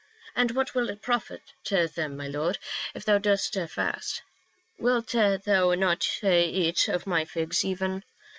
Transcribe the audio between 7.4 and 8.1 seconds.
even?"